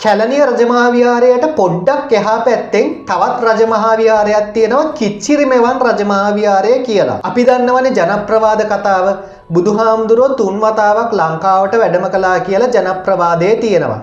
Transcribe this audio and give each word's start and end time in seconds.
කැලනිය 0.00 0.42
රජමහාවිහාරයට 0.42 1.42
පොඩ්ඩක් 1.56 2.12
එහා 2.18 2.36
පැත්තෙන් 2.44 2.86
තවත් 3.08 3.42
රජමහාවිහාරයක් 3.48 4.46
තියෙනවා 4.54 4.92
කිච්චිරි 4.92 5.46
මෙවන් 5.50 5.82
රජමහාවිහාරය 5.88 6.72
කියලා. 6.86 7.18
අපි 7.22 7.42
දන්නවනේ 7.48 7.92
ජනප්‍රවාද 7.98 8.62
කතාව 8.70 9.06
බුදුහාමුදුරුවෝ 9.52 10.38
තුන්වතාවක් 10.40 11.12
ලංකාවට 11.20 11.76
වැඩම 11.82 12.06
කලා 12.14 12.38
කියලා 12.40 12.70
ජනප්‍රවාදය 12.76 13.50
තියෙනවා. 13.56 14.00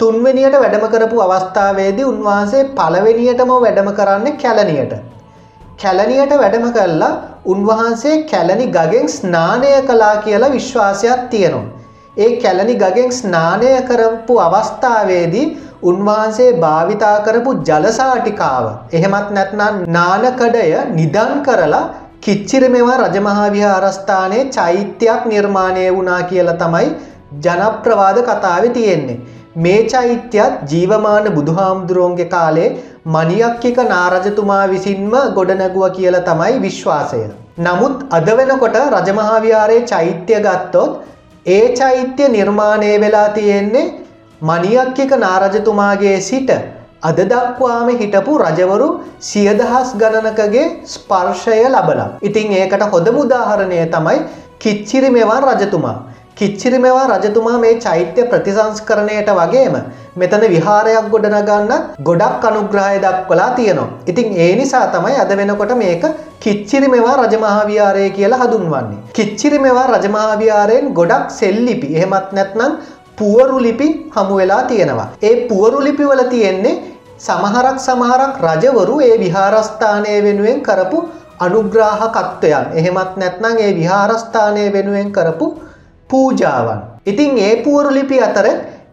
තුන්වෙනියට 0.00 0.56
වැඩම 0.56 0.86
කරපු 0.88 1.22
අවස්ථාවේදී 1.26 2.08
උන්වහන්සේ 2.12 2.64
පළවෙනියටම 2.74 3.54
වැඩම 3.58 3.92
කරන්න 4.00 4.40
කැලනියට. 4.42 4.94
කැලනියට 5.82 6.36
වැඩම 6.38 6.68
කල්ලා 6.72 7.14
උන්වහන්සේ 7.46 8.16
කැලනි 8.24 8.72
ගගෙන් 8.78 9.08
ස්නානය 9.10 9.78
කලා 9.90 10.14
කියලා 10.24 10.54
විශ්වාසයක් 10.58 11.30
තියෙනවා. 11.30 11.73
ඒ 12.16 12.30
කැලනි 12.38 12.74
ගගෙන් 12.74 13.12
ස්නානය 13.12 13.70
කරපු 13.86 14.34
අවස්ථාවේදී 14.40 15.46
උන්වහන්සේ 15.82 16.50
භාවිතා 16.58 17.16
කරපු 17.20 17.52
ජලසාටිකාව 17.62 18.66
එහෙමත් 18.92 19.30
නැත්නම් 19.30 19.80
නානකඩය 19.94 20.66
නිදන් 20.92 21.32
කරලා 21.42 21.84
කිච්චිර 22.22 22.62
මෙවා 22.68 22.98
රජමහාවිහාරස්ථානයේ 23.00 24.44
චෛත්‍යයක් 24.48 25.24
නිර්මාණය 25.26 25.86
වුණා 25.90 26.20
කියලා 26.24 26.60
තමයි 26.60 26.90
ජනප්‍රවාද 27.42 28.20
කතාව 28.22 28.66
තියෙන්නේ. 28.70 29.18
මේ 29.56 29.80
චෛත්‍යත් 29.86 30.62
ජීවමාන 30.70 31.26
බුදුහාමුදුරුවන්ගේ 31.34 32.28
කාලේ 32.28 32.68
මනියක්කික 33.08 33.80
නාරජතුමා 33.86 34.62
විසින්ම 34.68 35.16
ගොඩනැගුව 35.36 35.88
කියලා 35.96 36.22
තමයි 36.22 36.54
විශ්වාසය. 36.60 37.20
නමුත් 37.60 38.06
අද 38.10 38.30
වෙනකොට 38.38 38.78
රජමහාවිහාරයේ 38.92 39.84
චෛත්‍ය 39.86 40.40
ගත්තොත් 40.40 40.94
ඒ 41.46 41.74
චෛත්‍ය 41.74 42.28
නිර්මාණය 42.28 43.00
වෙලා 43.00 43.28
තියෙන්නේ 43.28 43.82
මනියක්කික 44.42 45.10
නාරජතුමාගේ 45.16 46.20
සිට 46.20 46.50
අද 47.02 47.18
දක්වාම 47.22 47.88
හිටපු 48.00 48.38
රජවරු 48.38 48.86
සියදහස් 49.20 49.90
ගණනකගේ 49.94 50.64
ස්පර්ශය 50.84 51.58
ලබලා. 51.66 52.08
ඉතින් 52.22 52.52
ඒකට 52.52 52.84
හොඳ 52.92 53.08
මුදාහරණය 53.18 53.80
තමයි 53.86 54.18
කිච්චිරි 54.58 55.10
මෙවන් 55.10 55.44
රජතුමා. 55.50 55.96
කිච්චිරි 56.36 56.78
මෙවා 56.84 57.08
රජතුමා 57.12 57.58
මේ 57.64 57.74
චෛත්‍ය 57.76 58.22
ප්‍රතිසංස්කරණයට 58.30 59.28
වගේම 59.38 59.74
මෙතන 60.20 60.44
විහාරයක් 60.54 61.06
ගොඩනගන්න 61.12 61.72
ගොඩක් 62.08 62.46
අනුග්‍රහය 62.48 62.96
දක්වලා 63.04 63.50
තියෙනවා. 63.58 63.90
ඉතින් 64.10 64.32
ඒ 64.36 64.48
නිසා 64.60 64.86
තමයි 64.94 65.14
අද 65.24 65.30
වෙනකොට 65.40 65.74
මේක 65.82 66.04
කිච්චිරි 66.40 66.88
මෙවා 66.88 67.14
රජමහාවිහාරය 67.18 68.06
කියලා 68.10 68.40
හඳුන්වන්නේ. 68.42 68.98
කිච්චිරි 69.12 69.58
මෙවා 69.58 69.86
රජමහාවිහාරයෙන් 69.88 70.90
ගොඩක් 70.92 71.28
සෙල්ලිපි 71.32 71.90
එහෙමත් 71.96 72.32
නැත්නම් 72.32 72.72
පුවරු 73.18 73.58
ලිපි 73.66 73.88
හමු 74.16 74.38
වෙලා 74.40 74.62
තියෙනවා. 74.64 75.08
ඒ 75.22 75.34
පුවරු 75.50 75.84
ලිපිවල 75.88 76.22
තියෙන්නේ 76.32 76.80
සමහරක් 77.18 77.78
සමහරක් 77.78 78.42
රජවරු 78.46 78.96
ඒ 79.00 79.16
විහාරස්ථානය 79.18 80.16
වෙනුවෙන් 80.26 80.58
කරපු 80.60 80.98
අනුග්‍රාහකත්වයන් 81.40 82.66
එහෙමත් 82.74 83.14
නැත්නම් 83.16 83.56
ඒ 83.58 83.70
විහාරස්ථානය 83.78 84.66
වෙනුවෙන් 84.72 85.12
කරපු 85.12 85.48
පූජාවන්. 86.10 86.78
ඉතින් 87.06 87.38
ඒ 87.38 87.62
පුවරු 87.64 87.90
ලිපි 87.90 88.18
අතර 88.20 88.46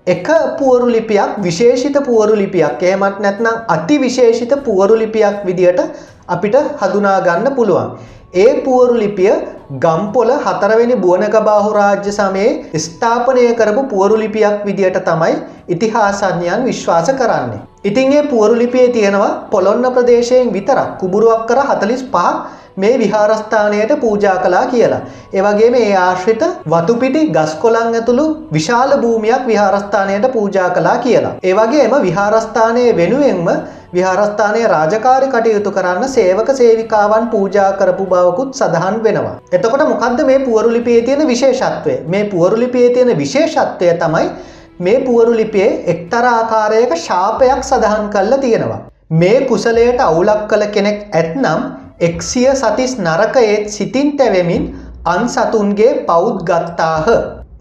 එක 0.08 0.28
පුවරු 0.58 0.88
ලිපියක් 0.88 1.38
විශේෂිත 1.40 1.98
පුවරු 2.02 2.36
ලිපියක් 2.36 2.82
එහෙමත් 2.82 3.20
නැත්නම් 3.20 3.66
අති 3.68 3.98
විශේෂිත 4.00 4.54
පුවරු 4.64 4.96
ලිපියක් 4.96 5.46
විදියට 5.46 5.82
අපිට 6.28 6.56
හඳුනා 6.80 7.20
ගන්න 7.22 7.56
පුළුවන්. 7.56 7.92
ඒ 8.36 8.62
පුවරු 8.62 8.96
ලිපිය 8.96 9.32
ගම්පොල 9.76 10.30
හතරවෙනි 10.40 10.96
බුවනක 10.98 11.36
බාහු 11.42 11.74
රාජ්‍ය 11.74 12.12
සමයේ 12.12 12.80
ස්ථාපනය 12.80 13.44
කරපු 13.54 13.84
පුවරු 13.86 14.16
ලිපියක් 14.18 14.66
විදියට 14.66 14.98
තමයි 15.02 15.36
ඉතිහාසඥයන් 15.70 16.66
විශ්වාස 16.66 17.12
කරන්නේ. 17.14 17.62
ඉතින් 17.84 18.14
ඒ 18.14 18.24
පුවරු 18.24 18.56
ලිපියේ 18.56 18.90
තියෙනවා 18.90 19.30
පොළොන්න 19.52 19.86
ප්‍රදේශයෙන් 19.94 20.50
විතරක් 20.50 20.98
කුබුරුවක් 21.00 21.46
කර 21.48 21.62
හතලිස් 21.70 22.04
පහක් 22.06 22.61
මේ 22.78 23.00
විහාරස්ථානයට 23.00 23.92
පූජා 24.00 24.38
කලා 24.38 24.66
කියලා. 24.68 25.02
ඒවගේම 25.34 25.76
ඒ 25.76 25.96
ආශ්‍රිත 25.98 26.44
වතුපිටි 26.68 27.22
ගස්කොලන් 27.30 27.94
ඇතුළු 27.94 28.26
විශාල 28.54 28.98
භූමියක් 28.98 29.48
විහාරස්ථානයට 29.48 30.32
පූජා 30.34 30.70
කලා 30.70 30.98
කියලා. 30.98 31.36
ඒවගේම 31.44 31.96
විහාරස්ථානය 32.02 32.86
වෙනුවෙන්ම 32.98 33.50
විහාරස්ථානය 33.94 34.62
රාජකාරි 34.68 35.28
කටයුතු 35.28 35.72
කරන්න 35.72 36.08
සේවක 36.10 36.54
සේවිකාවන් 36.54 37.28
පූජා 37.28 37.72
කරපු 37.74 38.06
බවකුත් 38.06 38.54
සඳහන් 38.54 39.04
වෙනවා. 39.04 39.36
එතකොට 39.52 39.84
මොකක්ද 39.90 40.24
මේ 40.26 40.40
පුවරුලිපියේ 40.42 41.02
තියෙන 41.02 41.28
විශේෂත්වය 41.28 41.98
මේ 42.08 42.24
පුවරුලිපියේ 42.26 42.94
තියෙන 42.94 43.18
විශේෂත්වය 43.18 43.92
තමයි 44.00 44.32
මේ 44.80 44.98
පුවරුලිපියේ 45.02 45.70
එක්තර 45.88 46.26
ආකාරයක 46.30 46.98
ශාපයක් 47.00 47.62
සඳහන් 47.64 48.10
කල්ල 48.10 48.40
තියෙනවා. 48.40 48.82
මේ 49.14 49.46
කුසලයට 49.46 50.02
අවුලක් 50.02 50.44
කළ 50.48 50.66
කෙනෙක් 50.72 51.00
ඇත්නම් 51.14 51.64
එක්සිය 52.02 52.50
සතිස් 52.54 52.94
නරකයේත් 53.00 53.70
සිතින් 53.70 54.18
තැවෙමින් 54.18 54.64
අන් 55.06 55.28
සතුන්ගේ 55.28 56.06
පෞද් 56.06 56.38
ගත්තාහ. 56.44 57.08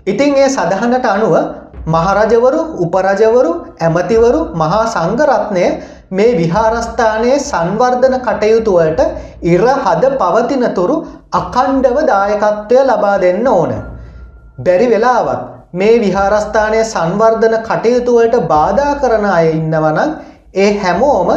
ඉතිං 0.07 0.37
ඒ 0.37 0.49
සඳහනට 0.49 1.07
අනුව 1.07 1.35
මහරජවරු 1.87 2.61
උපරජවරු 2.85 3.53
ඇමතිවරු 3.79 4.41
මහා 4.55 4.83
සංගරත්නය 4.87 5.65
මේ 6.11 6.37
විහාරස්ථානයේ 6.37 7.39
සංවර්ධන 7.43 8.17
කටයුතුවලට 8.21 9.01
ඉර 9.45 9.65
හද 9.85 10.13
පවතිනතුරු 10.21 10.97
අකණ්ඩව 11.33 11.99
දායකත්වය 12.07 12.81
ලබා 12.85 13.17
දෙන්න 13.25 13.47
ඕන. 13.49 13.73
බැරි 14.59 14.87
වෙලාවත් 14.87 15.41
මේ 15.75 16.01
විහාරස්ථානය 16.01 16.81
සංවර්ධන 16.85 17.57
කටයුතුවලට 17.63 18.37
බාධා 18.49 18.95
කරන 19.03 19.27
අය 19.31 19.47
ඉන්නවනන් 19.51 20.11
ඒ 20.57 20.71
හැමෝම 20.79 21.31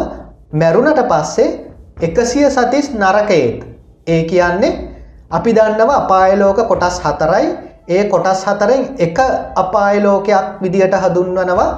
මැරුණට 0.54 1.04
පස්සේ 1.12 1.52
එකසිය 1.98 2.50
සතිස් 2.50 2.90
නරකයේත්. 2.94 3.64
ඒ 4.08 4.24
කියන්නේ 4.24 4.72
අපි 5.32 5.52
දන්නව 5.52 5.90
අපායලෝක 5.92 6.60
කොටස් 6.68 7.00
හතරයි 7.00 7.48
ඒ 7.90 8.04
කොටස් 8.06 8.46
හතරෙන් 8.46 8.82
එක 9.00 9.20
අපායලෝකයක් 9.56 10.62
විදියට 10.62 10.96
හඳුන්වනවා 10.96 11.70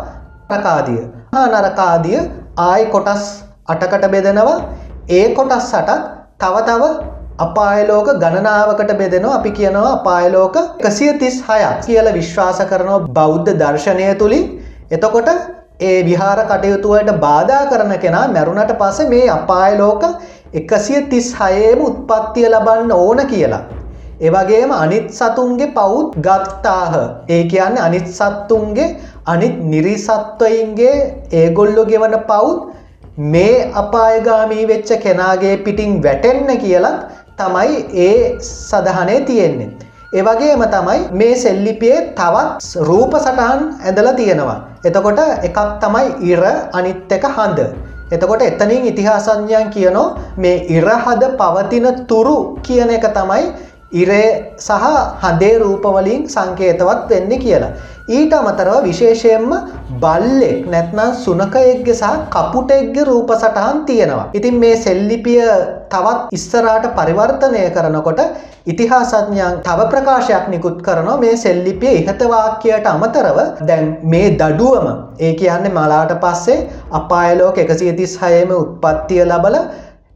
නරකාදිය. 0.49 1.01
හා 1.33 1.47
නරකාදිය 1.47 2.19
ආයි 2.59 2.85
කොටස් 2.87 3.43
අටකට 3.67 4.07
බෙදනවා 4.11 4.57
ඒ 5.09 5.33
කොටස් 5.33 5.71
සටත් 5.71 5.99
තව 6.37 6.55
තව 6.63 6.83
අපායලෝක 7.39 8.07
ගණනාවකට 8.15 8.91
බෙදෙනවා 8.97 9.35
අපි 9.35 9.51
කියනවා 9.51 9.91
අපායලෝක 9.93 10.55
එකසිය 10.81 11.13
තිස් 11.19 11.41
හයක් 11.43 11.81
කියල 11.85 12.07
විශ්වාස 12.13 12.59
කරනවා 12.63 12.99
බෞද්ධ 13.11 13.51
දර්ශනය 13.53 14.07
තුළින් 14.15 14.45
එතකොට 14.91 15.29
ඒ 15.79 16.03
විහාර 16.03 16.39
කටයුතුවලට 16.41 17.19
බාධා 17.19 17.63
කරන 17.65 17.93
කෙනා 17.99 18.27
මැරුණට 18.29 18.71
පස 18.79 18.99
මේ 19.09 19.25
අපායලෝක 19.29 20.03
එකසිය 20.53 21.01
තිස් 21.09 21.27
හයේම 21.35 21.81
උත්පත්තිය 21.81 22.47
ලබන්න 22.49 22.91
ඕන 22.93 23.19
කියලා. 23.27 23.63
ඒවගේම 24.21 24.71
අනිත් 24.73 25.07
සතුන්ගේ 25.11 25.73
පවුත් 25.73 26.15
ගත්තාහ 26.17 26.93
ඒ 27.29 27.43
කියන්න 27.45 27.77
අනිත් 27.79 28.07
සත්තුන්ගේ 28.09 28.87
අනිත් 29.25 29.57
නිරිසත්වයින්ගේ 29.65 30.95
ඒගොල්ලො 31.33 31.83
ගෙවන 31.85 32.15
පවුත් 32.23 32.59
මේ 33.27 33.71
අපායගාමී 33.75 34.67
වෙච්ච 34.67 34.95
කෙනාගේ 34.99 35.57
පිටිං 35.59 35.99
වැටෙන්න 36.03 36.57
කියලත් 36.57 37.03
තමයි 37.37 37.75
ඒ 38.01 38.15
සදහනේ 38.41 39.19
තියෙන්නේ. 39.21 39.69
ඒවගේම 40.15 40.63
තමයි 40.73 40.99
මේ 41.19 41.35
සෙල්ලිපියේ 41.37 42.01
තවත් 42.17 42.85
රූප 42.89 43.13
සටහන් 43.17 43.61
ඇඳල 43.81 44.09
තියෙනවා. 44.19 44.59
එතකොට 44.83 45.19
එකක් 45.47 45.59
තමයි 45.83 46.07
ඉර 46.31 46.43
අනිත් 46.73 47.11
එක 47.11 47.25
හඳ. 47.29 47.59
එතකොට 48.11 48.41
එතනින් 48.41 48.85
ඉතිහාසඥයන් 48.91 49.69
කියනෝ 49.69 50.07
මේ 50.37 50.57
ඉරහද 50.69 51.23
පවතින 51.39 51.87
තුරු 52.07 52.37
කියන 52.61 52.93
එක 52.97 53.07
තමයි 53.11 53.43
ඉරේ 53.93 54.29
සහ 54.59 54.85
හදේ 55.23 55.57
රූපවලින් 55.59 56.21
සංකේතවත් 56.27 57.09
වෙන්න 57.09 57.35
කියලා. 57.39 57.73
ඊට 58.07 58.33
අමතරව 58.33 58.83
විශේෂයෙන්ම 58.83 59.51
බල්ලෙක් 59.97 60.65
නැත්නම් 60.67 61.13
සුනකයෙක්ගේ 61.17 61.95
සහ 61.95 62.17
කපුටෙක්ගේ 62.29 63.05
රූප 63.05 63.31
සටහන් 63.33 63.85
තියෙනවා. 63.85 64.29
ඉතින් 64.33 64.55
මේ 64.55 64.75
සෙල්ලිපිය 64.77 65.41
තවත් 65.89 66.19
ඉස්සරාට 66.31 66.85
පරිවර්තනය 66.93 67.63
කරනකොට 67.71 68.21
ඉතිහාසඥයන් 68.65 69.57
තව 69.61 69.79
ප්‍රකාශයක් 69.87 70.45
නිකුත් 70.47 70.77
කරනවා 70.81 71.17
මේ 71.17 71.35
සෙල්ලිපිය 71.37 71.95
ඉහතවාක්‍යයට 71.95 72.87
අමතරව 72.87 73.39
දැන් 73.63 73.97
මේ 74.03 74.29
දඩුවම 74.33 74.87
ඒ 75.19 75.33
කියන්නේ 75.33 75.71
මලාට 75.71 76.13
පස්සේ 76.19 76.59
අපායලෝක 76.91 77.57
එකසිය 77.57 77.93
තිස් 77.93 78.15
හයම 78.21 78.53
උත්පත්තිය 78.53 79.23
ලබල 79.23 79.57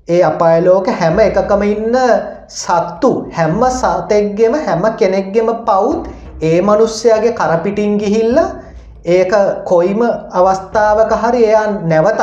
ඒ 0.07 0.21
අපායලෝක 0.23 0.87
හැම 0.93 1.19
එකකම 1.21 1.63
ඉන්න 1.65 1.97
සත්තු 2.53 3.11
හැම්ම 3.31 3.61
සතෙක්ගෙම 3.73 4.55
හැම 4.61 4.83
කෙනෙක්ගෙම 4.95 5.51
පවුත් 5.63 6.09
ඒ 6.41 6.59
මනුස්්‍යයාගේ 6.61 7.37
කරපිටින් 7.39 7.97
ගිහිල්ල 8.01 8.37
ඒක 9.07 9.33
කොයිම 9.65 10.01
අවස්ථාවක 10.39 11.11
හරි 11.23 11.43
එයන් 11.51 11.75
නැවතත් 11.89 12.21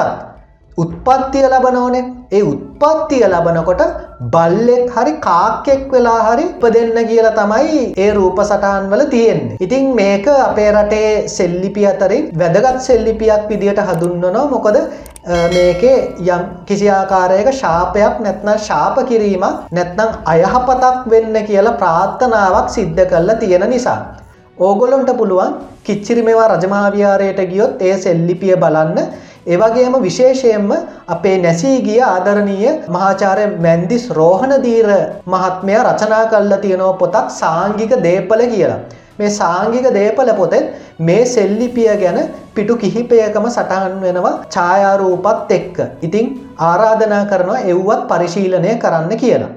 උත්පත්තිය 0.79 1.47
ලබනෝනේ 1.47 2.05
ඒ 2.31 2.43
උත්පත්තිය 2.45 3.23
ලබනකොට 3.27 3.83
බල්ලෙක් 4.33 4.91
හරි 4.97 5.13
කාක්කෙක් 5.27 5.83
වෙලා 5.93 6.19
හරි 6.27 6.45
උපදෙන්න 6.47 6.99
කියලා 7.11 7.37
තමයි 7.39 7.83
ඒ 7.97 8.11
රූප 8.13 8.39
සටහන් 8.43 8.91
වල 8.93 9.05
තියෙන්නේ. 9.15 9.57
ඉතින් 9.61 9.87
මේක 9.95 10.27
අපේ 10.39 10.71
රටේ 10.73 11.11
සෙල්ලිපි 11.29 11.87
අතරින් 11.87 12.27
වැදගත් 12.41 12.81
සෙල්ලිපියක් 12.89 13.49
විදියට 13.51 13.83
හඳුන්වනවා. 13.89 14.47
මොකද 14.55 14.77
මේකේ 15.27 16.15
යම් 16.25 16.43
කිසි 16.67 16.89
ආකාරයක 16.89 17.49
ශාපයක් 17.53 18.19
නැත්නම් 18.21 18.59
ශාප 18.61 18.99
කිරීමක් 19.09 19.73
නැත්නම් 19.73 20.11
අයහපතක් 20.25 21.07
වෙන්න 21.07 21.39
කියලා 21.45 21.79
ප්‍රාර්ථනාවක් 21.79 22.69
සිද්ධ 22.71 23.03
කරලා 23.05 23.37
තියෙන 23.37 23.65
නිසා. 23.69 23.99
ඕගොල්ලොන්ට 24.59 25.11
පුළුවන් 25.17 25.57
කිච්චිරි 25.83 26.23
මේවා 26.23 26.51
රජමාවිහාරයට 26.53 27.41
ගියොත් 27.45 27.83
ඒ 27.83 27.97
සෙල්ලිපිය 27.99 28.55
බලන්න 28.57 29.01
ඒවගේම 29.47 29.97
විශේෂයෙන්ම 30.01 30.71
අපේ 31.09 31.35
නැසී 31.39 31.77
ගිය 31.83 32.01
ආදරණීය 32.05 32.77
මහාචාරය 32.89 33.49
මැන්දිස් 33.59 34.05
රෝහණදීර 34.11 34.89
මහත්මය 35.27 35.77
රචනා 35.81 36.23
කල්ල 36.27 36.55
තියෙනව 36.61 36.93
පොතක් 36.99 37.27
සාංගික 37.33 37.99
දේපල 38.01 38.47
කියලා. 38.47 38.79
මේ 39.19 39.31
සාංගික 39.39 39.87
දේපල 39.99 40.31
පොතෙත් 40.41 40.67
මේ 41.01 41.23
සෙල්ලිපිය 41.35 41.89
ගැන 42.03 42.19
පිටු 42.57 42.75
කිහිපයකම 42.83 43.47
සටහන් 43.49 43.95
වෙනවා 44.05 44.35
ඡායාරූපත් 44.55 45.55
එක්ක. 45.59 45.79
ඉතිං 46.03 46.27
ආරාධනා 46.71 47.23
කරනවා 47.33 47.63
එව්වත් 47.73 48.03
පරිශීලනය 48.11 48.73
කරන්න 48.85 49.23
කියලා. 49.23 49.53